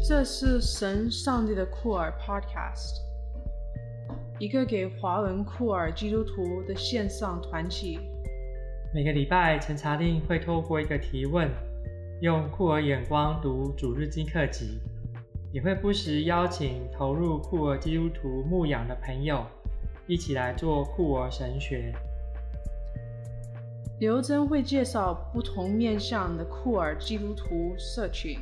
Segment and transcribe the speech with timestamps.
[0.00, 3.00] 这是神上帝的库尔 Podcast，
[4.38, 7.98] 一个给华文库尔基督徒的线上团体。
[8.94, 11.50] 每个礼拜，陈查令会透过一个提问，
[12.20, 14.80] 用库尔眼光读主日经课集，
[15.52, 19.44] 也会不时邀请投入库尔基督徒牧养的朋友，
[20.06, 21.92] 一起来做库尔神学。
[23.98, 28.38] 刘真会介绍不同面向的库尔基督徒社群，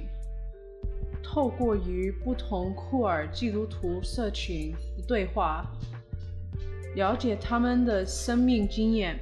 [1.27, 5.67] 透过与不同库尔基督徒社群的对话，
[6.95, 9.19] 了解他们的生命经验，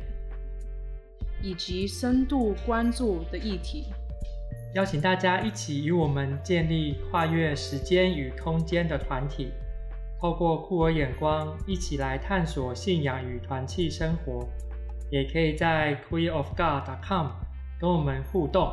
[1.42, 3.86] 以及深度关注的议题。
[4.74, 9.50] 邀请大家一起与我们建立跨越时间与空间的团体，
[10.20, 14.46] 透过库尔眼光，一起来探索信仰与团契生活。
[15.10, 17.28] 也可以在 queerofgod.com
[17.80, 18.72] 跟我们互动。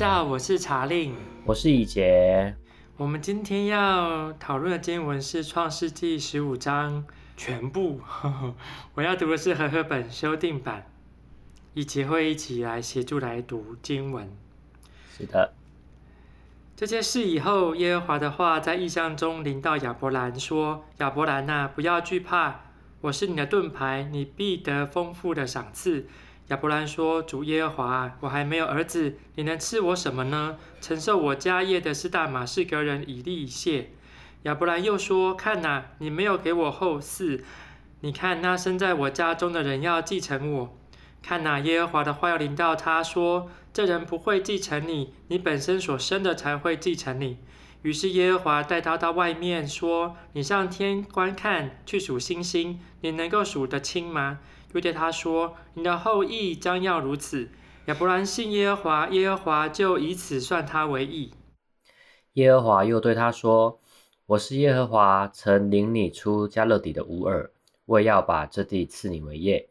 [0.00, 2.56] 家好，我是查令，我是以杰。
[2.96, 7.04] 我们今天要讨论的经文是《创世纪》十五章
[7.36, 8.00] 全部。
[8.06, 8.54] 呵呵，
[8.96, 10.86] 我要读的是和合本修订版，
[11.74, 14.26] 以及会一起来协助来读经文。
[15.14, 15.52] 是的。
[16.74, 22.62] 这件事以后，耶和华的话在异象中临到亚伯兰，说：“亚伯兰呐，不要惧怕，
[23.02, 26.06] 我是你的盾牌，你必得丰富的赏赐。”
[26.50, 30.56] 亚伯兰说：“主耶和华，我还没有儿子，你能赐我什么呢？
[30.80, 33.90] 承受我家业的是大马士革人以利谢。”
[34.42, 37.40] 亚伯兰又说：“看哪，你没有给我后嗣，
[38.00, 40.76] 你看那生在我家中的人要继承我。
[41.22, 47.38] 看哪，耶和华的话要临到他说：这人不会继承你，你本身所生的才会继承你。
[47.82, 54.40] 于是耶和华带他到外面说：你上天观看，去数星星，你能够数得清吗？”
[54.72, 57.48] 又对他说：“你的后裔将要如此。”
[57.86, 61.32] 亚伯兰信耶和华，耶和华就以此算他为义。
[62.34, 63.80] 耶和华又对他说
[64.26, 67.50] ：“我是耶和华，曾领你出迦勒底的乌尔，
[67.86, 69.70] 为要把这地赐你为业。”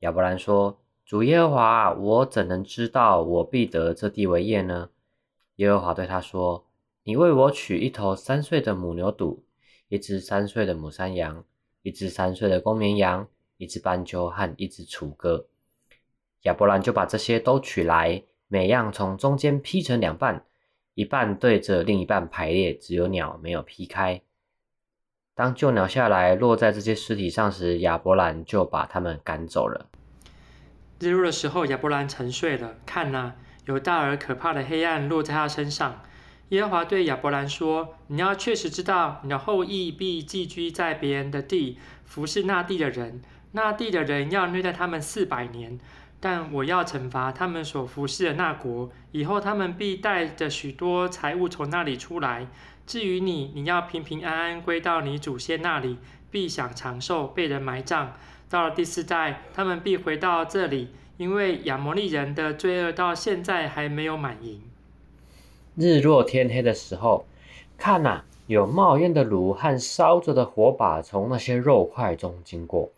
[0.00, 4.88] 亚伯兰说：“主耶和华，我怎能知道我必得这地为业呢？”
[5.56, 6.64] 耶和华对他说
[7.04, 9.40] ：“你为我取一头三岁的母牛犊，
[9.88, 11.44] 一只三岁的母山羊，
[11.82, 13.28] 一只三岁的公绵羊。”
[13.62, 15.46] 一只斑鸠和一只雏鸽，
[16.42, 20.44] 亚伯兰就把这些都取来，每样从中间劈成两半，
[20.94, 24.20] 一半对着另一半排列，只有鸟没有劈开。
[25.36, 29.88] 当旧鸟下来落在这些尸体上时，亚伯兰就把他们赶走了。
[30.98, 33.36] 日落的时候，亚伯兰沉睡了，看哪，
[33.66, 36.02] 有大而可怕的黑暗落在他身上。
[36.48, 45.78] 耶和华对亚伯兰说：“你要确实知道，你的后裔必寄居在别人的地，服侍那地的人。”那地的人要虐待他们四百年，
[46.20, 48.90] 但我要惩罚他们所服侍的那国。
[49.12, 52.46] 以后他们必带着许多财物从那里出来。
[52.86, 55.98] 至于你，你要平平安安归到你祖先那里，
[56.30, 58.14] 必享长寿，被人埋葬。
[58.48, 64.62] 到了第四代，他们必回到这里，因为亚摩利人的罪恶到现在还没有满盈。
[65.76, 67.26] 日落天黑的时候，
[67.78, 72.90] 看哪，有冒烟的炉和烧着的火把从那些肉块中经过。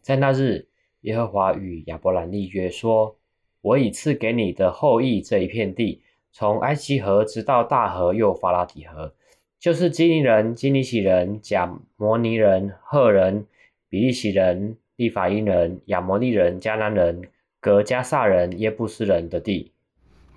[0.00, 0.66] 在那日，
[1.02, 3.16] 耶和华与亚伯兰立约说
[3.60, 9.14] ：“我已赐给你的后裔这一片地，从埃及河直到大河又发拉底河，
[9.58, 13.46] 就是基尼人、基尼喜人、甲摩尼人、赫人、
[13.88, 17.22] 比利奇人、利法因人、亚摩利人、迦南人、
[17.60, 19.72] 格迦撒人、耶布斯人的地。”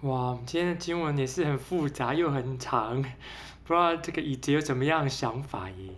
[0.04, 3.02] 哇，今天的经文也是很复杂又很长，
[3.64, 5.90] 不知道这个以杰有怎么样的想法耶？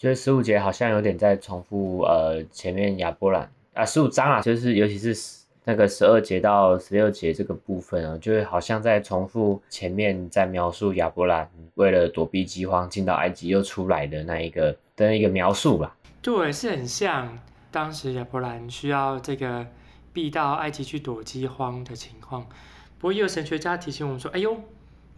[0.00, 15.94] 就是十五节好像有点在重复，呃，前面亚伯兰啊，十五章啊，就是尤其是那个十二节到十六节这个部分啊，就是好像在重复前面在描述亚伯兰为了躲避饥荒进到埃及又出来的那一个的一个描述吧。
[16.22, 17.38] 对，是很像
[17.70, 19.66] 当时亚伯兰需要这个
[20.14, 22.46] 避到埃及去躲饥荒的情况。
[22.98, 24.56] 不过也有神学家提醒我们说，哎呦，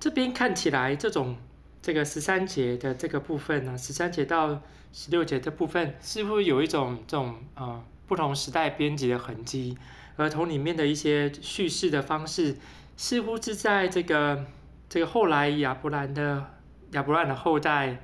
[0.00, 1.36] 这边看起来这种。
[1.82, 4.62] 这个十三节的这个部分呢，十三节到
[4.92, 9.76] 十六节的部分，似乎有一种这种呃不同时代编辑的痕迹，
[10.16, 12.56] 而从里面的一些叙事的方式，
[12.96, 14.46] 似乎是在这个
[14.88, 16.52] 这个后来亚伯兰的
[16.92, 17.98] 亚伯兰的后代，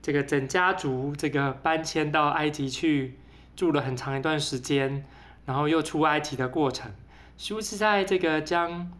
[0.00, 3.18] 这个整家族这个搬迁到埃及去
[3.56, 5.04] 住了很长一段时间，
[5.44, 6.92] 然后又出埃及的过程，
[7.36, 8.92] 似乎是在这个将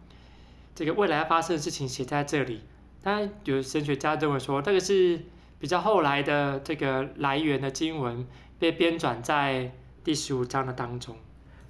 [0.75, 2.62] 这个未来发生的事情写在这里。
[3.02, 5.20] 但，有神学家认为说，这个是
[5.58, 8.26] 比较后来的这个来源的经文
[8.58, 9.72] 被编纂在
[10.04, 11.16] 第十五章的当中。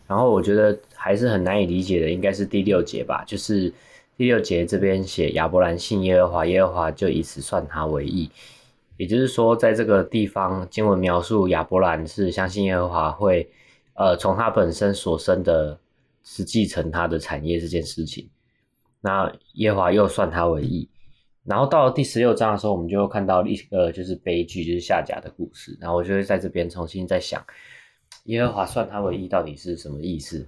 [0.06, 3.72] 然后我觉得还是很难以理解的，应该是第六节吧，就是
[4.16, 8.30] 第六节这边写亚伯兰信耶和华，耶和华就以此算他为义。
[8.98, 13.50] 也就是说，在这个地方经文描述亚伯兰是相信耶和华会，
[13.94, 15.80] 呃，从他本身所生的，
[16.22, 18.28] 是继承他的产业这件事情。
[19.00, 20.88] 那耶和华又算他为义。
[21.44, 25.76] 然后到了第十六章的时候，我们就看到一个就是悲剧，就是下甲的故事。
[25.80, 27.44] 然后我就会在这边重新再想，
[28.24, 30.46] 耶和华算他为义到底是什么意思？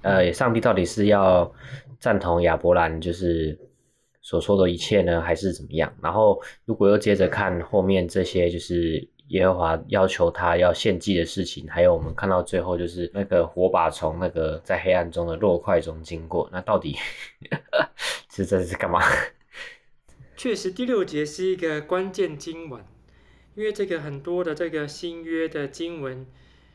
[0.00, 1.52] 呃，上帝到底是要
[2.00, 3.56] 赞同亚伯兰就是
[4.22, 5.92] 所说的一切呢，还是怎么样？
[6.02, 16.96] 然后如果又接着看后面这些，就是耶和华要求他要献祭的事情，还有我们看到最后就是那个火把从那个在黑暗中的落块中经过，那到底
[18.30, 19.00] 这这是干嘛？
[20.34, 22.84] 确实，第六节是一个关键经文，
[23.54, 26.26] 因为这个很多的这个新约的经文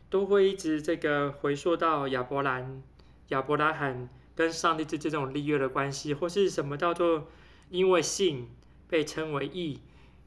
[0.09, 2.81] 都会一直这个回溯到亚伯兰、
[3.29, 7.27] 亚伯拉罕跟上帝之间这种立约的关系，或是什么叫做
[7.69, 8.47] 因为信
[8.87, 9.81] 被称为义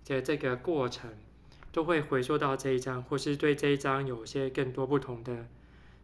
[0.05, 1.11] 的这个过程，
[1.73, 5.47] 都会回溯到这一章，或是对这一章有些更多不同的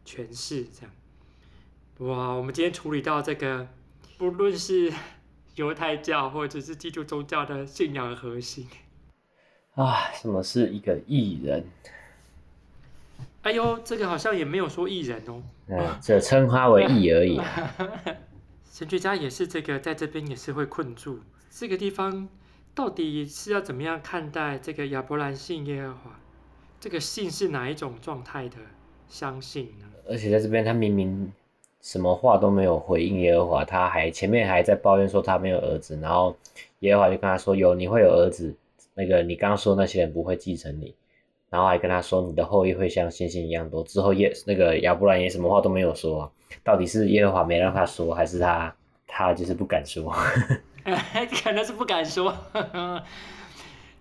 [0.06, 0.64] 诠释。
[0.64, 0.92] 这样，
[1.98, 3.68] 哇，我们今天处理到这个，
[4.16, 4.90] 不论是。
[5.56, 8.68] 犹太教或者是基督宗教的信仰核心
[9.74, 10.12] 啊？
[10.12, 11.64] 什么是一个艺人？
[13.42, 15.42] 哎呦，这个好像也没有说艺人哦。
[15.68, 17.40] 嗯，只称他为艺而已。
[18.70, 21.20] 神学家也是这个，在这边也是会困住
[21.50, 22.28] 这个地方，
[22.74, 26.20] 到底是要怎么样看待这个亚伯兰信耶和华？
[26.78, 28.56] 这个信是哪一种状态的
[29.08, 29.86] 相信呢？
[30.06, 31.32] 而且在这边，他明明。
[31.86, 36.34] 什么话都没有回应耶和华，他还前面还在抱怨说他没有儿子，然后
[36.80, 38.52] 耶和华就跟他说，有，你会有儿子，
[38.92, 40.92] 那个你刚刚说那些人不会继承你，
[41.48, 43.84] 然后还跟他说你的后裔会像星星一样多。
[43.84, 46.28] 之后耶那个亚伯兰也什么话都没有说，
[46.64, 48.74] 到底是耶和华没让他说，还是他
[49.06, 50.12] 他就是不敢说？
[51.40, 52.34] 可能是不敢说。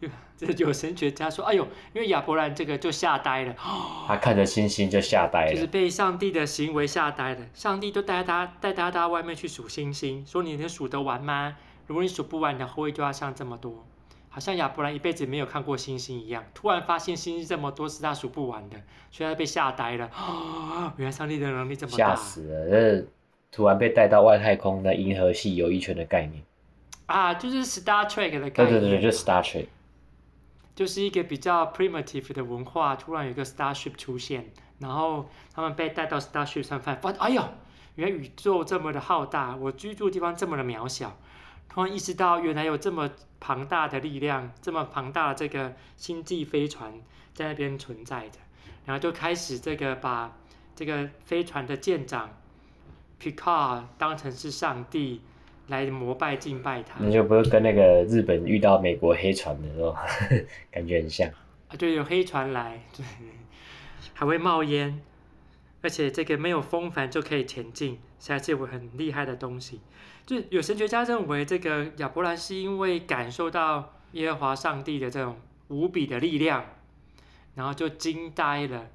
[0.37, 3.55] 这有神学家说：“哎呦，因为亚伯兰这个就吓呆了，
[4.07, 7.45] 他看着星星就吓呆了，就是被上帝的行为吓呆了。
[7.53, 11.55] 上帝都带他带他到外面去数星星，说你能数得完吗？
[11.87, 13.85] 如果你数不完，你的后裔就要像这么多。
[14.27, 18.75] 好像亚伯兰一辈子没有看过星星一样，突然发现星星这么多是他数不完的，
[19.09, 20.09] 所以他被吓呆了。
[20.13, 22.69] 哦 原来上帝的能力这么大，吓死了！
[22.69, 23.07] 这
[23.49, 26.43] 突然被带到外太空的银河系有一圈的概念
[27.05, 29.67] 啊，就是 Star Trek 的概念，对对对，就是 Star Trek。”
[30.75, 37.41] 就是一个比较 primitive 的文化，突然有一个 starship 出现，然后他们被带到 starship 上，发现，哎呦，
[37.95, 41.17] 原来宇宙这么的浩大，我居住的地方这么的渺小，
[41.69, 46.93] 突然意识到原来有这么庞大的力量，这么庞大的这个星际飞船
[47.33, 48.39] 在那边存在着，
[48.85, 50.35] 然后就开始这个把
[50.75, 52.31] 这个飞船的舰长
[53.21, 55.21] Picard 当成是上帝。
[55.67, 59.95] 来膜拜敬拜他，那就不会跟那个日本遇到美国黑船的时候，
[60.69, 61.75] 感觉很像啊。
[61.77, 63.03] 对，有黑船来，对，
[64.13, 65.01] 还会冒烟，
[65.81, 69.81] 而且这个没有风帆就可以前进，实在是有很厉害的东西。
[70.25, 75.37] 就有神学家认为，这个亚伯兰是因为感受到耶和华上帝的这种
[75.67, 76.65] 无比的力量，
[77.55, 78.87] 然后就惊呆了，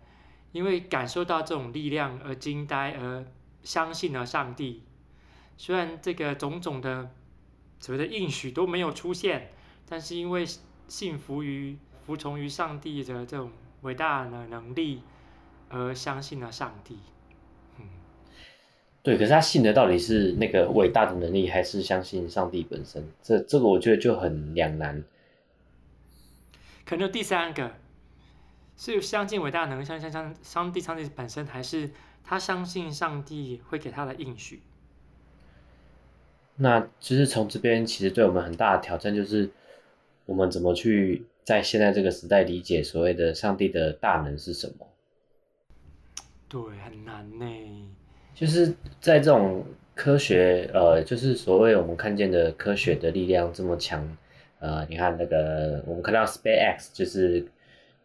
[0.53, 3.25] 因为感受到这种力量而惊呆，而
[3.63, 4.85] 相信了上帝。
[5.61, 7.11] 虽然这个种种的
[7.81, 9.51] 所谓的应许都没有出现，
[9.87, 10.47] 但是因为
[10.89, 13.51] 信服于、服从于上帝的这种
[13.83, 15.03] 伟大的能力，
[15.69, 17.01] 而相信了上帝。
[17.77, 17.85] 嗯，
[19.03, 19.19] 对。
[19.19, 23.07] 可是他信的到底是那个伟大的能力，还是相信上帝本身？
[23.23, 25.05] 这这个我觉得就很两难。
[26.87, 27.75] 可能第三个
[28.79, 31.91] 是相信伟大的能力，相信上上帝，上帝本身，还是
[32.25, 34.63] 他相信上帝会给他的应许？
[36.63, 39.49] 那其实从这边，其实对我们很大的挑战就是，
[40.27, 44.87] 我们怎么去在现在这个时代理解所谓的上帝的大能是什么？
[46.51, 47.47] 对，很难呢。
[48.35, 49.65] 就是在这种
[49.95, 54.07] 科学，呃，就是所谓我们看见的科学的力量这么强，
[54.59, 57.43] 呃，你看那个我们看到 SpaceX，就是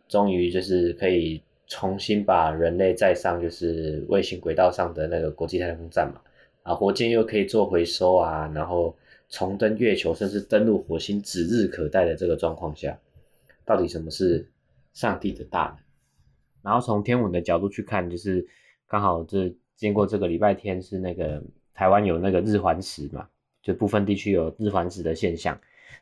[0.08, 6.22] 终于就是可以重新把人类载上就是卫星轨道上的那个国际太空站嘛。
[6.65, 8.98] 啊，火箭又可以做回收啊，然后
[9.29, 12.98] 重登月球，甚至登陆火星，指日可待的这个状况下，
[13.63, 14.50] 到底什么是
[14.91, 15.77] 上帝的大能？
[16.63, 18.43] 然后从天文的角度去看，就是
[18.88, 21.39] 刚好这经过这个礼拜天是那个
[21.75, 23.27] 台湾有那个日环食嘛，
[23.62, 25.55] 就部分地区有日环食的现象。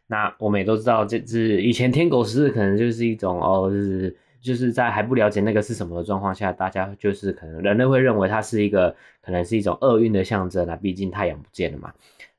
[0.07, 11.93] 那我们也都知道，这是以前天狗食日可能就是一种哦，就是就是在还不了解那个是什么的状况下，大家就是可能人类会认为它是一个可能是一种厄运的象征啊，毕竟太阳不见了嘛，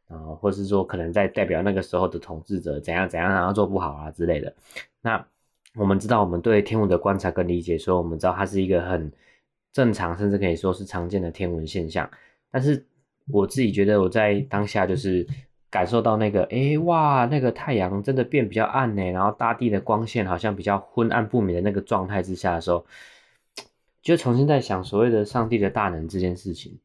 [0.06, 4.54] 然后或是说可能在代表那个时候的统治者怎样怎样，然后做不好啊之类的。
[5.00, 5.26] 那
[5.74, 9.10] 我们知道，我们对天文的观察跟理解，所以我们知道它是一个很
[9.72, 12.08] 正常，甚至可以说是常见的天文现象。
[12.50, 12.86] 但是
[13.32, 15.26] 我自己觉得，我在当下就是。
[15.74, 22.86] 感受到那个，哎、哇，那个太阳真的变比较暗呢，然后大地的光线好像比较昏暗不明的那个状态之下的时候，
[24.00, 26.78] 就重新在想所谓的上帝的大能这件事情。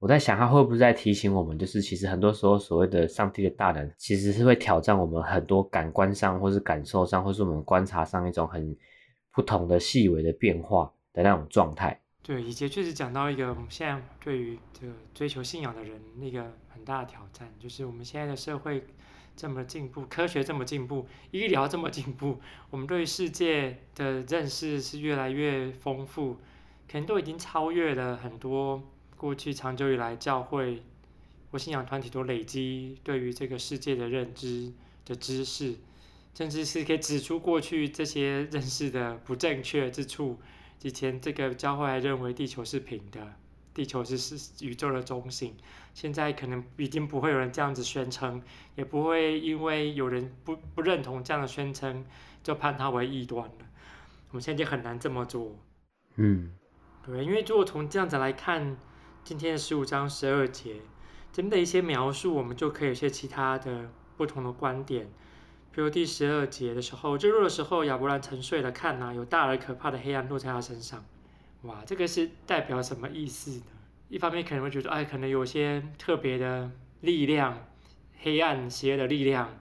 [0.00, 8.76] 我在想，他会不会在提醒我们，就是其实很多时候所谓的上帝的大能，其实是会挑战我们很多感官上，或是感受上，或是我们观察上一种很
[9.32, 12.00] 不同的细微的变化的那种状态。
[12.28, 18.84] 对，以前确实讲到一个我们现在对于这个追求信仰的人那个很大的挑战，就是我们现在的社会
[19.34, 26.34] 这么进步，科学这么进步，医疗这么进步，我们对世界的认识是越来越丰富，
[26.86, 30.82] 可能都已经超越了很多过去长久以来教会
[31.50, 34.70] 或信仰团体都累积对于这个世界的认知
[35.06, 35.76] 的知识，
[36.34, 40.38] 甚至是可以指出过去这些认识的不正确之处。
[40.82, 43.34] 以前这个教会还认为地球是平的，
[43.74, 45.56] 地球是是宇宙的中心。
[45.94, 48.40] 现在可能已经不会有人这样子宣称，
[48.76, 52.04] 也不会因为有人不不认同这样的宣称，
[52.42, 53.66] 就判他为异端了。
[54.30, 55.56] 我们现在就很难这么做。
[56.14, 56.52] 嗯，
[57.04, 58.76] 对，因为如果从这样子来看，
[59.24, 60.76] 今天的十五章十二节，
[61.32, 65.10] 这边的一些描述，我们就可以有些其他的不同的观点。
[65.70, 71.04] 比如第十二节的时候，日落的时候，亚伯兰沉睡了，看哪，有大而可怕的黑暗落在他身上。
[71.62, 73.66] 哇，这个是代表什么意思呢？
[74.08, 76.70] 一方面可能会觉得，哎，可能有些特别的
[77.02, 77.66] 力量，
[78.20, 79.56] 黑暗邪恶的力量，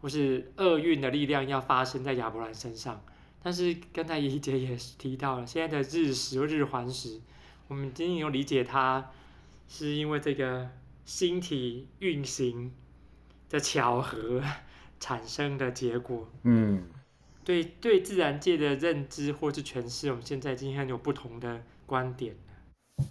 [0.00, 3.02] 或是厄运的力量要发生在亚伯兰身上。
[3.42, 7.20] 但是刚才一节也提到了，现在的日食日环食，
[7.68, 9.10] 我们仅仅有理解它
[9.68, 10.70] 是因为这个
[11.04, 12.72] 星体运行
[13.50, 14.42] 的巧合。
[15.00, 16.82] 产生的结果，嗯，
[17.42, 22.34] 对对，自然界的认知或是诠释，我们现在今天有不同的观点。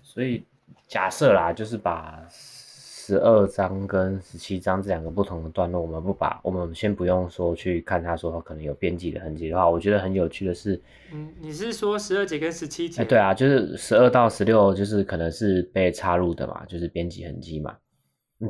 [0.03, 0.43] 所以
[0.88, 10.79] 假设啦，就是把十二章跟十七章这两个不同的段落，我们不把，我们先不用说去看他说可能有编辑的痕迹的话，我觉得很有趣的是，
[11.12, 13.01] 嗯，你是说十二节跟十七节？
[13.01, 17.75] 哎，对啊，就是十二到十六，就是可能是被插入的嘛，就是编辑痕迹嘛。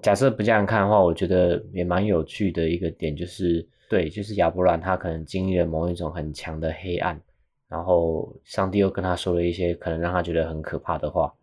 [0.03, 7.19] 假设不这样看的话，我觉得也蛮有趣的一个点就是，对，就是亚伯兰他可能经历了某一种很强的黑暗，
[7.67, 11.33] 然后上帝又跟他说了一些可能让他觉得很可怕的话，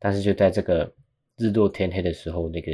[0.00, 0.92] 但是就在这个
[1.36, 2.72] 日落天黑的时候，那个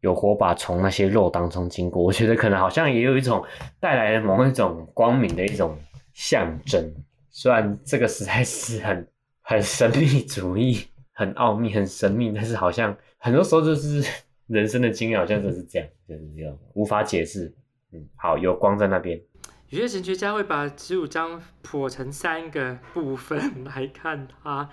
[0.00, 3.42] 有火把从那些肉当中经过，我觉得可能好像也有一种
[3.80, 5.74] 带来了某一种光明的一种
[6.12, 6.84] 象征，
[7.30, 9.08] 虽然这个实在是很
[9.40, 10.86] 很神秘主义。
[11.18, 12.94] 很奥秘、很神秘，但是好像
[13.26, 14.08] 很多时候就是
[14.46, 17.52] 人生的经验，好像就是这样，就是这样，无法解释。
[17.90, 19.20] 嗯，好，有光在那边。
[19.68, 24.70] 有些神学家会把十五章剖成三个部分 来看它，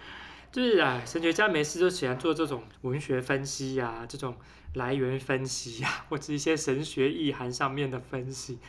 [0.51, 4.35] 就是啊，神学家没事就喜欢做这种文学分析啊，这种
[4.75, 8.59] 来源分析啊，或者一些神学意涵上面的分析，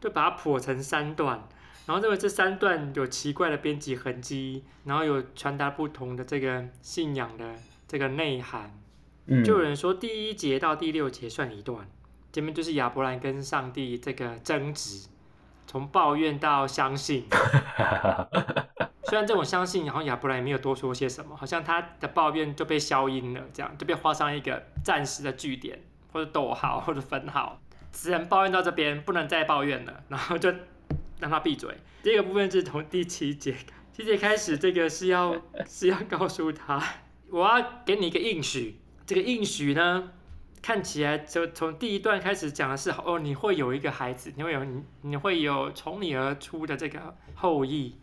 [0.00, 1.48] 就把它剖成三段。
[1.86, 7.54] 然后认为这三段有奇怪的编辑痕迹，然后有传达不同的这个信仰的
[7.86, 8.76] 这个内涵。
[9.28, 11.88] 嗯，就有人说第一节到第六节算一段，
[12.32, 15.08] 前面就是亚伯兰跟上帝这个争执，
[15.66, 17.26] 从抱怨到相信。
[19.04, 25.80] 虽然这种相信，然后亚伯兰也没有多说些什么，好像他的抱怨就被消音了，这样就被画上一个暂时的句点，
[26.12, 27.60] 或者逗号，或者分号，
[27.92, 30.52] 只能抱怨到这边，不能再抱怨了，然后就。
[31.20, 31.68] 让他闭嘴。
[32.00, 33.52] 这个部分是从第七节，
[33.92, 35.34] 七节开始，这个是要
[35.66, 36.80] 是要告诉他，
[37.28, 38.78] 我要给你一个应许。
[39.08, 40.12] 这个应许呢，
[40.60, 47.94] 看起来就从第一段开始讲的是，哦，你会有一个孩子，你会有你你会有从你而出的这个后裔。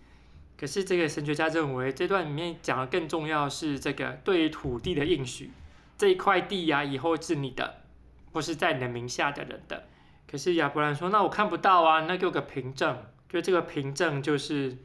[0.57, 5.51] 可是这个神学家认为，这段里面讲的更重要是这个对于土地的应许，
[5.95, 7.83] 这一块地呀、以后是你的，
[8.31, 9.83] 不是在你的名下的人的。
[10.27, 12.97] 可是亚伯兰说：“那我看不到啊，那给我个凭证。
[13.29, 14.75] 就这个凭证就是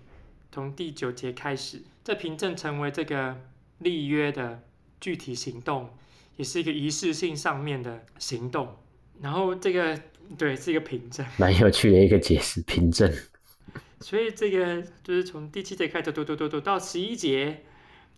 [0.53, 3.41] 从第九节开始，这凭证成为这个
[3.79, 4.63] 立约的
[5.01, 5.89] 具体行动，
[6.41, 8.75] 也是一个仪式性上面的行动。
[9.21, 10.01] 然后这个
[10.39, 13.13] 对，是一个凭证， 蛮有趣的一个解释，凭证。
[14.01, 17.65] 所以这个就是从第七节开始读读读读到十一节，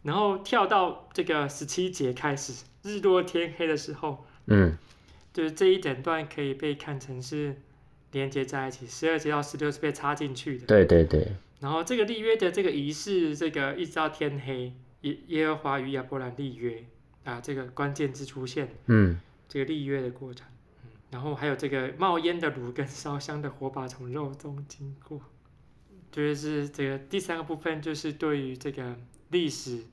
[0.05, 2.52] 然后跳到这个十七节开始，
[2.85, 4.79] 日落天黑的时候，嗯，
[5.33, 7.57] 就是这一整段可以被看成是
[8.12, 10.67] 连接在一起，十二节到十六是被插进去的。
[10.67, 11.26] 对对对。
[11.59, 16.85] 然后这个立约的这个仪式，这个一直到天黑，耶耶和华与亚伯兰立约
[17.25, 20.47] 啊，这个关键字出现，嗯，这个立约的过程，
[20.85, 25.21] 嗯，然后还有这个冒烟的炉跟烧香的火把从肉中经过，
[26.11, 28.97] 就是这个第三个部分，就是对于这个
[29.31, 29.85] 历史，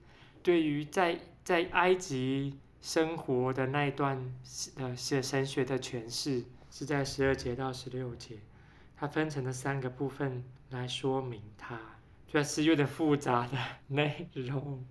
[0.41, 4.33] 对于在在埃及生活的那一段
[4.75, 8.37] 呃神学的诠释，是在十二节到十六节，
[8.97, 10.43] 它分成了三个部分。
[10.71, 11.79] 来说明它，
[12.27, 13.57] 就是有点复杂的
[13.87, 14.85] 内容。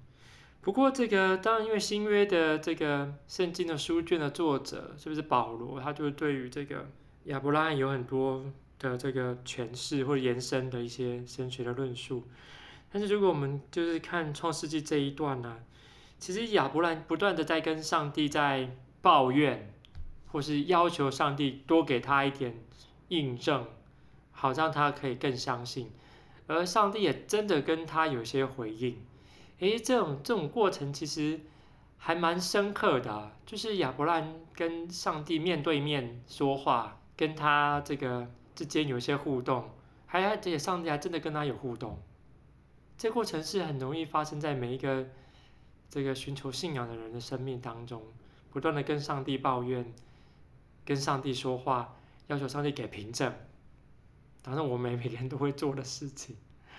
[0.61, 5.81] 不过这个当然，因为新约的这个圣经的书卷的作者是不是保罗？
[5.81, 6.91] 他就对于这个
[7.25, 8.45] 亚伯拉罕有很多
[8.79, 12.25] 的这个诠释或者延伸的一些神学的论述。
[12.91, 15.59] 但是如果我们就是看创世纪这一段呢，
[16.19, 19.73] 其实亚伯兰不断的在跟上帝在抱怨，
[20.27, 22.63] 或是要求上帝多给他一点
[23.09, 23.67] 印证。
[24.31, 25.91] 好让他可以更相信，
[26.47, 28.97] 而上帝也真的跟他有些回应。
[29.61, 31.41] 诶，这种这种过程其实
[31.97, 39.71] 还蛮深刻的，就是亚伯兰跟上帝面对面说话，跟他这个之间有一些互动，
[40.07, 41.99] 还而且上帝还真的跟他有互动。
[42.97, 45.07] 这过程是很容易发生在每一个
[45.89, 48.03] 这个寻求信仰的人的生命当中，
[48.51, 49.93] 不断的跟上帝抱怨，
[50.85, 51.97] 跟上帝说话，
[52.29, 53.33] 要求上帝给凭证。
[54.43, 56.37] 反正我们每天都会做的事情。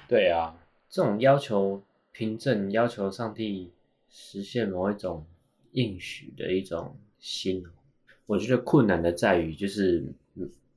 [0.08, 0.56] 对啊，
[0.90, 3.72] 这种要求凭证、要求上帝
[4.10, 5.26] 实现某一种
[5.72, 7.64] 应许的一种心，
[8.26, 10.06] 我觉得困难的在于，就是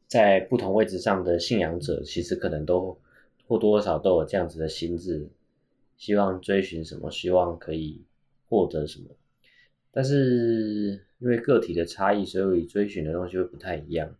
[0.06, 2.98] 在不同位置上的信仰者，其实可能都
[3.46, 5.28] 或多或少都有这样子的心智，
[5.96, 8.02] 希望追寻什么，希望可以
[8.48, 9.06] 获得什么。
[9.90, 14.16] 但是因为个体的差异，所以追寻的东西会不太一样。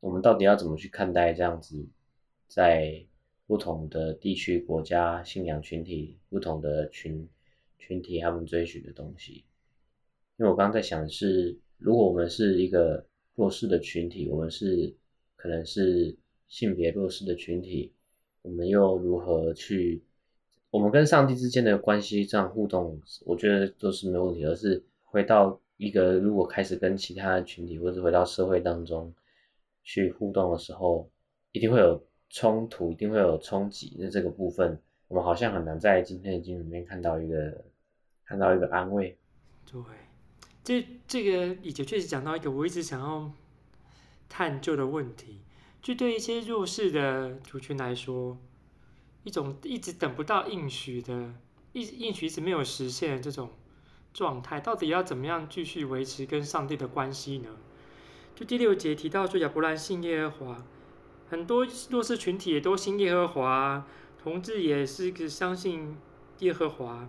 [0.00, 1.86] 我们到底要怎么去看待这样子？
[2.46, 3.04] 在
[3.46, 7.28] 不同的地区、国家、信仰群体、不同的群
[7.78, 9.44] 群体，他们追寻的东西。
[10.38, 14.94] 因为我刚刚在想是，如果我们是一个弱势的群体，我们是
[15.36, 16.16] 可能是
[16.48, 17.92] 性别弱势的群体，
[18.40, 20.02] 我们又如何去？
[20.70, 24.44] 我们跟上帝之间的关系这样互动，我觉得都是没问题。
[24.46, 29.12] 而是回到一个，如果开始跟其他群体，或者回到社会当中
[29.82, 31.10] 去互动的时候，
[31.52, 32.02] 一定会有。
[32.30, 37.64] 冲突一定会有冲击，那这个部分我们好像很难在今天的经里面看到一个
[38.24, 39.16] 看到一个安慰。
[39.70, 39.80] 对，
[40.64, 43.30] 这这个以前确实讲到一个我一直想要
[44.28, 45.42] 探究的问题，
[45.80, 48.36] 就对一些弱势的族群来说，
[49.22, 51.34] 一种一直等不到应许的，
[51.72, 53.50] 一应许一直没有实现的这种
[54.12, 57.50] 状态，到底要怎么样继续维持跟上帝的关系呢？
[58.34, 60.66] 就第六节提到说亚伯兰信耶和华。
[61.28, 63.86] 很多弱势群体也都信耶和华，
[64.22, 65.96] 同志也是个相信
[66.40, 67.08] 耶和华，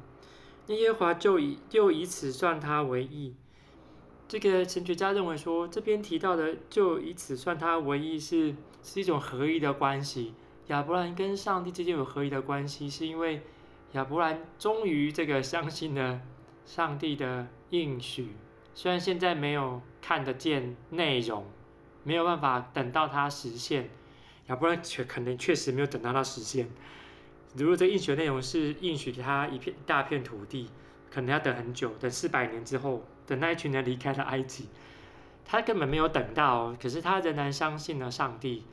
[0.68, 3.36] 那耶和华就以就以此算他为义。
[4.28, 10.34] 这个神学家认为说，这边提到的就以此算他为义是是一种合一的关系。
[10.68, 13.44] 亚伯兰跟上帝之间有合一的关系，是因为
[13.92, 16.22] 亚伯兰终于这个相信了
[16.66, 18.30] 上帝的应许，
[18.74, 21.46] 虽然现在没有看得见内容，
[22.04, 23.92] 没有办法等到它实现。
[24.48, 26.70] 要不然确可能确实没有等到它实现。
[27.56, 30.70] 如果这应许内容是应许他一片大片土地，
[31.10, 34.68] 可能要等很久，等四百年之后，等那一群人离开了埃及，
[35.46, 36.76] 他根本没有等到。
[36.82, 38.64] 可是他仍然相信了上帝。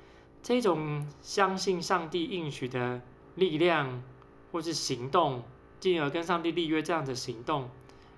[0.43, 3.01] 这种相信上帝应许的
[3.37, 4.03] 力量，
[4.51, 5.45] 或是行动，
[5.79, 7.71] 进而跟上帝立约这样的行动，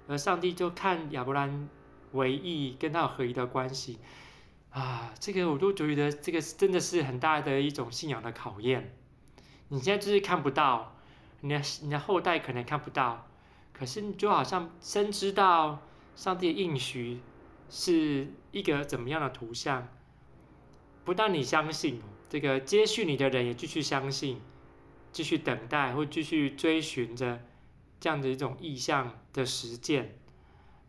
[0.09, 1.69] 而上帝就看亚伯兰
[2.13, 3.99] 为义，跟他有合一的关系。
[4.75, 8.93] 啊，这个我都觉得这个真的是很大的一种信仰的考验。
[9.69, 10.97] 你现在就是看不到，
[11.43, 13.29] 你的你的后代可能看不到，
[13.73, 15.81] 可是你就好像深知道
[16.17, 17.21] 上帝的应许
[17.71, 19.87] 是一个怎么样的图像。
[21.05, 24.41] 不但你相信，这个接续你的人也继续相信，
[25.13, 27.41] 继续等待或继续追寻着
[28.01, 30.19] 这样的一种意象的实践，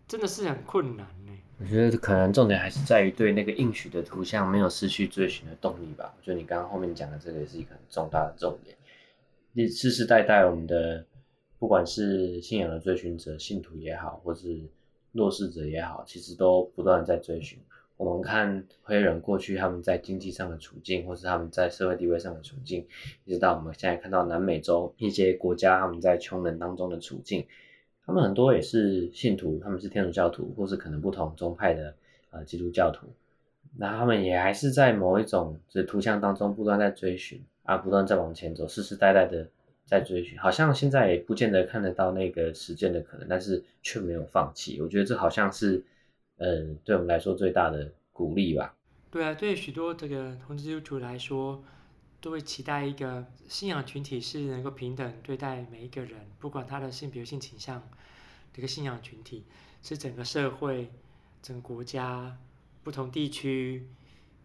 [0.07, 1.24] 真的是很困难。
[1.57, 6.13] 我觉得可能重点还是在于对那个应许的图像没有失去追寻的动力吧。
[6.17, 8.75] 我觉得你刚刚后面讲的这个也是一个很重大的重点。
[9.53, 11.05] 你世世代代我们的
[11.57, 14.59] 不管是信仰的追寻者、信徒也好，或是
[15.13, 17.57] 弱势者也好，其实都不断在追寻。
[17.95, 22.85] 我们看黑人过去他们在经济上的处境，或是他们在社会地位上的处境，
[23.23, 27.47] 一直到我们现在看到南美洲一些国家他们在穷人当中的处境，
[28.05, 31.95] 他们很多也是信徒，他们是天主教徒，或是可能不同宗派的
[32.29, 33.07] 呃基督教徒，
[33.77, 39.47] 那他们也还是在某一种就是图像当中不断在追寻啊，不断在往前走，世世代代的
[39.85, 44.79] 在追寻，好像现在也不见得看得到那个实践的可能，但是却没有放弃。
[44.81, 45.83] 我觉得这好像是
[46.37, 48.75] 嗯、对我们来说最大的鼓励吧。
[49.09, 51.63] 对啊，对许多这个同基督徒来说。
[52.21, 57.81] 都会期待一个信仰群体是能够平等对待每一个人，不管他的性别、性倾向。
[58.51, 59.43] 这个信仰群体
[59.83, 60.89] 是整个社会、
[61.41, 62.37] 整个国家、
[62.83, 63.87] 不同地区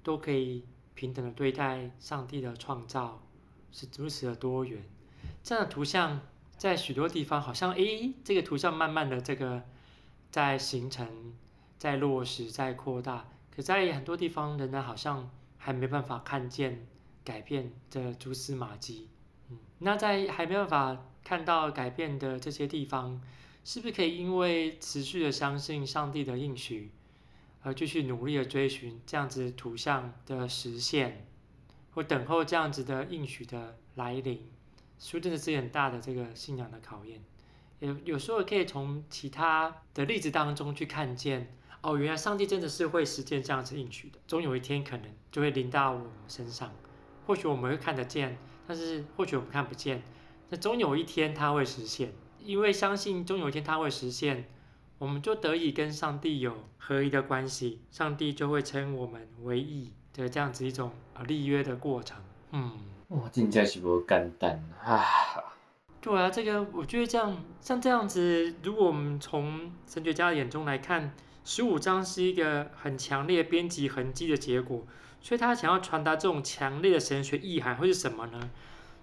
[0.03, 3.23] 都可以平等的对待上帝的创造，
[3.71, 4.83] 是如此的多元。
[5.43, 6.21] 这样的图像
[6.57, 9.63] 在许多地方好像，诶，这个图像慢慢的这个
[10.31, 11.35] 在形成、
[11.79, 16.87] 在落实、在扩大，可在很多地方仍然好像还没办法看见。
[17.25, 19.09] 改变的蛛丝马迹，
[19.51, 23.21] 嗯，那在还没办法看到改变的这些地方，
[23.65, 26.91] 是不是可以因为持续的相信上帝的应许，
[27.63, 31.27] 而继续努力的追寻这样子图像的实现，
[31.93, 34.49] 或等候这样子的应许的来临？
[34.99, 37.23] 说真的是很大的这个信仰的考验。
[37.79, 46.71] 有有时候可以从其他的例子当中去看见，哦，原来上帝真的是会实践这样子应许的，总有一天可能就会临到我们身上。
[47.31, 50.03] 或许我们会看得见，但是或许我们看不见。
[50.49, 54.47] 那终有一天它会实现，因为相信终有一天它会实现，
[54.99, 60.91] 我们就得以跟上帝有合一的关系，上帝就会称我们为义的这样子一种
[61.29, 62.21] 立约的过程。
[62.51, 62.73] 嗯，
[63.11, 65.01] 哇，真正是不简单啊！
[66.01, 71.15] 对啊，这个我觉得这样像这样子，如果我们从神学家的眼中来看，
[71.45, 74.85] 十五章是一个很强烈编辑痕迹的结果。
[75.23, 78.51] 所以他想要传达这种强烈的神学意涵会是什么呢？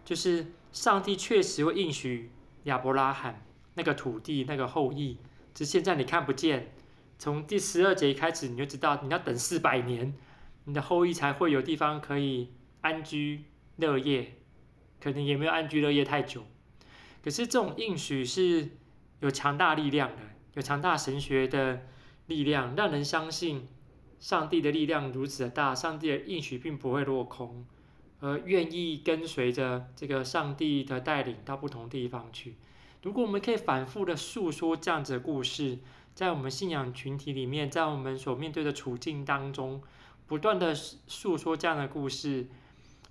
[0.03, 2.31] 就是上帝确实会应许
[2.63, 5.17] 亚伯拉罕那个土地、那个后裔，
[5.53, 6.71] 只是现在你看不见。
[7.19, 10.13] 从第十二节开始，你就知道你要等四百年，
[10.65, 12.51] 你的后裔才会有地方可以
[12.81, 13.43] 安居
[13.75, 14.33] 乐业，
[15.01, 16.45] 可能也没有安居乐业太久。
[17.23, 18.69] 可是这种应许是
[19.19, 20.21] 有强大力量的，
[20.53, 21.81] 有强大神学的
[22.27, 23.67] 力量，让人相信。
[24.19, 27.65] 上帝的力量如此的大，上帝的应许并不会落空，
[28.19, 32.55] 而愿意跟随着这个上帝的带领到不同地方去。
[33.03, 35.77] 如果我们可以反复的诉说这样子的故事，
[36.15, 39.81] 在我们信仰群体里面，在我们所面对的处境当中，
[40.25, 42.47] 不断的诉说这样的故事，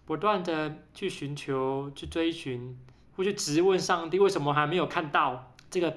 [0.04, 2.76] 不断的去寻求、去追寻，
[3.14, 5.96] 或去质问上帝，为什么还没有看到这个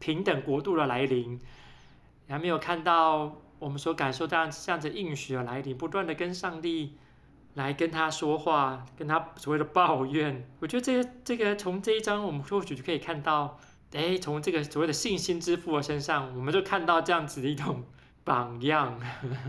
[0.00, 1.38] 平等国度的来临，
[2.26, 3.40] 还没有看到。
[3.58, 6.96] 我们所感受到这样子应许的来临，不断的跟上帝
[7.54, 10.48] 来跟他说话，跟他所谓的抱怨。
[10.60, 13.58] 我觉得这个这个从这一章，我们或许就可以看到，
[13.92, 17.84] 哎，从这个所谓的信心之父的身上，我们就看到这样子的一种
[18.24, 19.00] 榜样，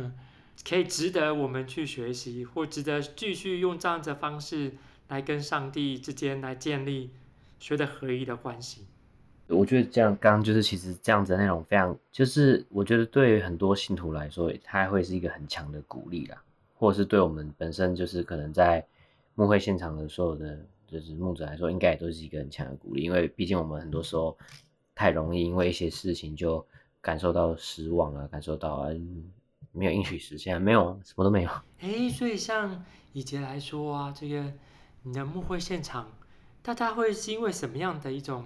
[0.67, 4.76] 可以值得我们去学习，或值得继续用这样子的方式
[5.08, 7.12] 来跟上帝之间来建立
[7.60, 8.88] 学的合一的关系。
[9.50, 16.40] 我觉得这样，刚刚就是其实这样子的内容非常，就是我觉得对于很多信徒来说，它会是一个很强的鼓励啦，
[16.76, 18.86] 或者是对我们本身就是可能在
[19.34, 24.38] 牧会现场的所有的就是牧者来说，应该也都是一个很强的鼓励，因为毕竟我们很多时候
[24.94, 26.64] 太容易因为一些事情就
[27.02, 28.90] 感受到失望啊，感受到啊
[29.72, 31.50] 没有应许实现，没有什么都没有。
[31.80, 34.54] 哎，所以像以前来说啊，这个
[35.02, 36.12] 你的牧会现场，
[36.62, 38.46] 大家会是因为什么样的一种？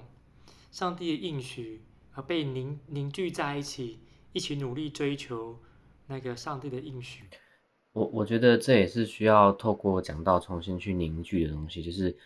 [0.74, 1.84] 上帝的应许
[2.14, 4.00] 而被凝凝聚在一起，
[4.32, 5.60] 一起努力追求
[6.08, 7.26] 那个上帝的应许。
[7.92, 11.84] 我我觉得这也是需要透过讲道重新去凝聚的东西。
[11.84, 12.18] 就是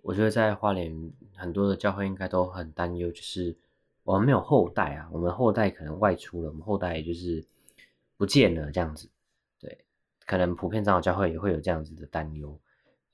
[0.00, 3.54] 我觉得在花莲很多的教会应该都很担忧，就是
[4.02, 7.44] 我们没有后代啊，我们后代可能外出了，我们后代也就是
[8.16, 9.10] 不见了这样子。
[9.60, 9.76] 对，
[10.24, 12.58] 可能普遍长老教会也会有这样子的担忧，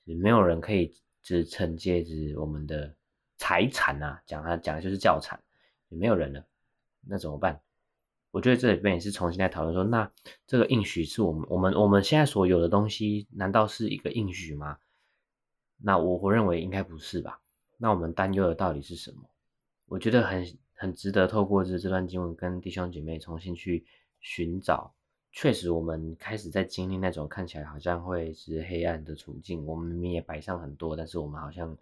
[0.07, 2.95] 就是没有人可以就是承接着我们的。
[3.41, 5.41] 财产啊，讲他讲的就是教产，
[5.89, 6.45] 也没有人了，
[7.07, 7.59] 那怎么办？
[8.29, 10.11] 我觉得这里边也是重新来讨论说，那
[10.45, 14.77] 这个应许是我们我们我们现在所有的东西，难道是一个应许吗？
[15.77, 17.41] 那我我认为应该不是吧？
[17.77, 19.27] 那我们担忧的到底是什么？
[19.87, 23.83] 我觉得很很值得透过这这段经文跟弟兄姐妹重新去
[24.19, 24.93] 寻找。
[25.31, 31.75] 确实，我们开始在经历那种看起来好像会是黑暗的处境，我们明明也摆上很多，但是我们好像。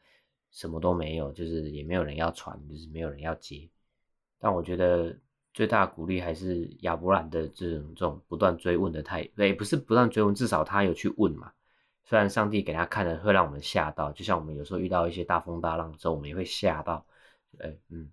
[0.51, 3.69] 什么都没有，就是也没有人要传，就是没有人要接。
[4.39, 5.15] 但我觉得
[5.53, 11.51] 最大的鼓励还是亚伯兰的这种这种不断追问的态，对，不是不断追问，至少他有去问嘛。
[12.05, 17.05] 虽然上帝给他看了会让我们吓到，就像我们有时候遇到一些大风大浪之后，我们也会吓到。
[17.59, 18.09] 哎，嗯，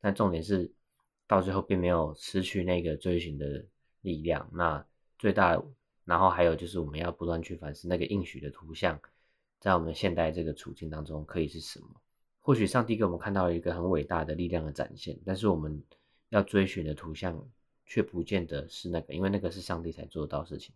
[0.00, 0.70] 但重点是
[1.26, 3.64] 到最后并没有失去那个追寻的
[4.02, 4.48] 力量。
[4.52, 4.84] 那
[5.18, 5.60] 最大，
[6.04, 9.00] 然后还有就是我们要不断去反思那个应许的图像，
[9.64, 11.88] 在我们现代这个处境当中可以是什么？
[12.38, 15.82] 或许上帝给我们看到一个很伟大的力量的展现，但是我们
[16.28, 17.42] 要追寻的图像
[17.86, 20.74] 却不见得是那个，因为那个是上帝才做到的事情。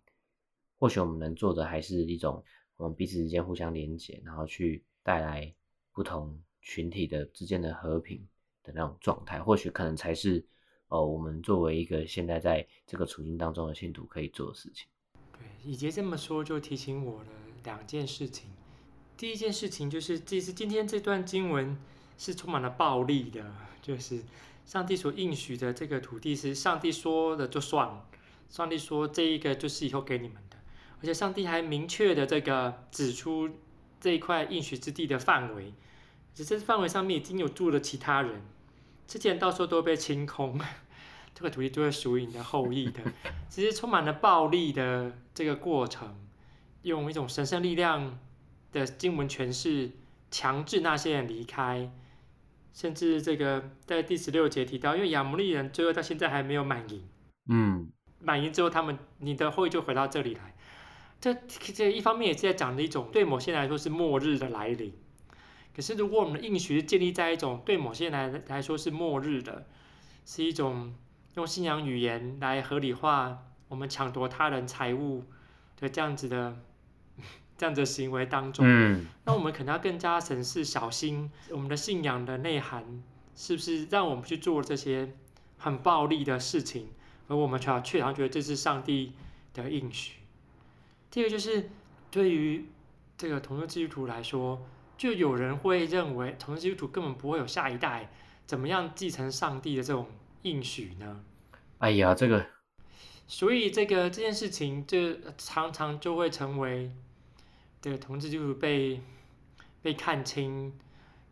[0.79, 2.43] 或许我们能做的还是一种
[2.79, 5.55] 我们彼此之间互相连接，然后去带来
[5.93, 8.27] 不同群体的之间的和平
[8.63, 9.39] 的那种状态。
[9.39, 10.43] 或许可能才是
[10.87, 14.89] 呃我们作为一个现在在这个处境当中的信徒可以做的事情。
[15.33, 17.31] 对，以杰这么说就提醒我了
[17.65, 18.49] 两件事情。
[19.19, 21.77] 第一件事情就是，其实今天这段经文
[22.17, 23.45] 是充满了暴力的，
[23.83, 24.23] 就是
[24.65, 28.07] 上帝所应许的这个土地是上帝说的就算了，
[28.49, 30.57] 上帝说这一个就是以后给你们的，
[31.01, 33.51] 而且上帝还明确的这个指出
[34.01, 35.75] 这一块应许之地的范围，
[36.33, 38.41] 只是范围上面已经有住了其他人，
[39.09, 40.61] 之前到时候都被清空，
[41.35, 43.01] 这个土地就会属于你的后裔的，
[43.49, 46.17] 其实充满了暴力的这个过程，
[46.83, 48.17] 用一种神圣力量。
[48.73, 49.91] 的经文诠释
[50.31, 51.91] 强制那些人离开，
[52.75, 57.09] 甚至这个在第十六节提到，因为亚摩利人最后到现在还没有满盈，
[57.49, 60.55] 嗯，满盈之后，他们你的后裔就回到这里来。
[61.21, 64.93] 这这一方面也是在讲的一种对某些人来说是末日的来临。
[65.75, 69.67] 可是如果我们的应许是建立在一种对某些人来来说是末日的，
[70.27, 70.95] 是一种
[71.37, 75.25] 用信仰语言来合理化我们抢夺他人财物
[75.81, 76.57] 的这样子的。
[77.59, 83.03] 这样的行为当中，嗯，那我们可能要更加审视、小心我们的信仰的内涵，
[83.35, 85.13] 是不是让我们去做这些
[85.59, 86.89] 很暴力的事情，
[87.27, 89.13] 而我们却却好像觉得这是上帝
[89.53, 90.21] 的应许。
[91.11, 91.69] 第二个就是
[92.13, 92.65] 对于
[93.17, 94.65] 这个同性基督徒来说，
[94.97, 98.13] 就有人会认为同性基督徒根本不会有下一代，
[98.47, 100.07] 怎么样继承上帝的这种
[100.43, 101.25] 应许呢？
[101.79, 102.47] 哎呀，这个，
[103.27, 106.93] 所以这个这件事情就常常就会成为。
[107.81, 109.01] 这个同志就是被
[109.81, 110.77] 被看清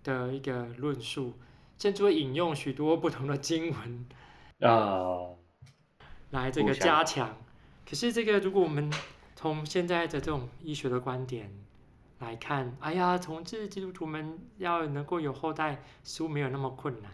[0.04, 1.34] 的一个论述，
[1.78, 4.06] 甚至会引用许多不同的经文
[4.60, 5.34] 啊，
[6.30, 7.36] 来这个加强。
[7.88, 8.92] 可是这个，如果我们
[9.34, 11.52] 从现在的这种医学的观点
[12.20, 17.10] 来看，哎呀，同志基督徒们要能够有后代，似乎没有那么困难。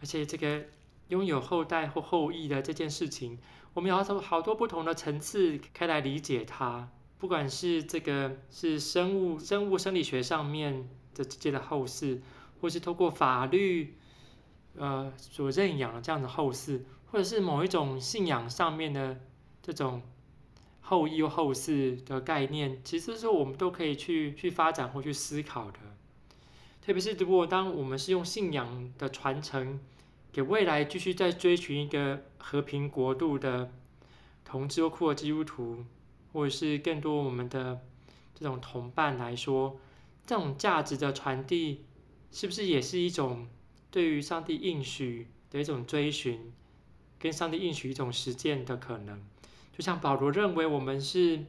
[0.00, 0.64] 而且这个
[1.08, 3.38] 拥有后代或后裔的这件事情，
[3.74, 6.90] 我们要从好多不同的层次开来理解它。
[7.18, 12.20] 不管是这个是生物、生物生理学上面的直接的后嗣，
[12.60, 13.96] 或是透过法律，
[14.76, 19.20] 呃所认养的这样的后嗣，或者是某一种信仰上面的
[19.60, 20.02] 这种
[20.80, 25.78] 后裔或后嗣的概念，其实是我们都可以去去发展或去思考的。
[26.80, 29.80] 特别是如果当我们是用信仰的传承，
[30.32, 33.72] 给未来继续在追寻一个和平国度的
[34.44, 35.84] 同志或酷儿基督徒。
[36.32, 37.80] 或者是更多我们的
[38.34, 39.78] 这种同伴来说，
[40.26, 41.84] 这种价值的传递，
[42.30, 43.48] 是不是也是一种
[43.90, 46.52] 对于上帝应许的一种追寻，
[47.18, 49.22] 跟上帝应许一种实践的可能？
[49.72, 51.44] 就像保罗认为我们是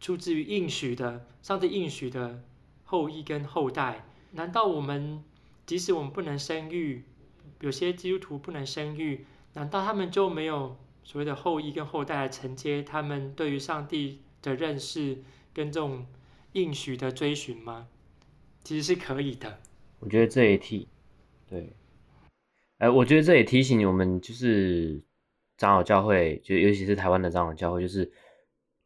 [0.00, 2.42] 出自于应许的，上帝应许的
[2.84, 5.22] 后裔跟后代，难道我们
[5.66, 7.04] 即使我们不能生育，
[7.60, 15.18] 有些基督徒不能生育，难道他们就没有所谓的后裔跟后代来承接他们对于上帝的认识
[15.52, 16.04] 跟这种
[16.52, 17.86] 应许的追寻吗？
[18.64, 19.58] 其实是可以的。
[20.00, 20.88] 我觉得这也提，
[21.48, 21.72] 对，
[22.78, 25.00] 哎，我觉得这也提醒我们，就是
[25.56, 28.10] 长老教会，就尤其是台湾的长老教会，就是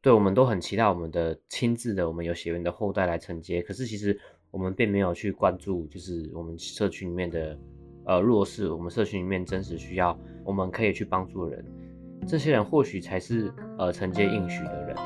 [0.00, 3.62] 对我们都很期待我们的亲自的，我们有血缘的后代来承接。
[3.62, 4.18] 可是其实
[4.50, 7.58] 我们并没有去关注，就是我们社区里面的
[8.04, 11.64] 呃弱势，我们社区里面真实需要，我们可以去帮助的人，
[12.26, 14.96] 这些人或许才是呃承接应许的人。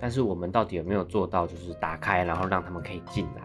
[0.00, 3.42] 但是我们到底有没有做到，就是打开，然后让他们可以进来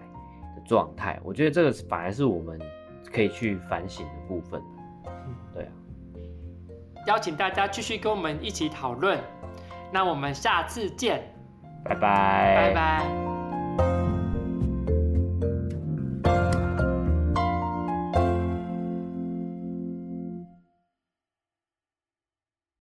[0.55, 1.17] 的状态？
[1.23, 2.59] 我觉得这个反而是我们
[3.13, 4.61] 可以去反省的部分。
[5.05, 5.71] 嗯，对啊。
[7.07, 9.17] 邀请大家继续跟我们一起讨论，
[9.93, 11.33] 那我们下次见，
[11.85, 14.18] 拜拜，拜拜。